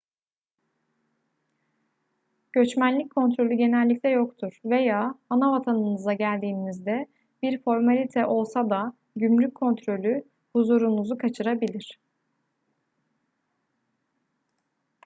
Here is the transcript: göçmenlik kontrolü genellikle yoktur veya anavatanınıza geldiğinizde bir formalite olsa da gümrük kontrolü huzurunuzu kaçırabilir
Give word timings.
göçmenlik 2.53 3.15
kontrolü 3.15 3.55
genellikle 3.55 4.09
yoktur 4.09 4.59
veya 4.65 5.15
anavatanınıza 5.29 6.13
geldiğinizde 6.13 7.07
bir 7.41 7.61
formalite 7.63 8.25
olsa 8.25 8.69
da 8.69 8.93
gümrük 9.15 9.55
kontrolü 9.55 10.23
huzurunuzu 10.53 11.17
kaçırabilir 11.17 11.99